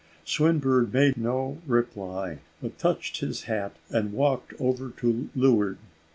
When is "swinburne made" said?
0.25-1.15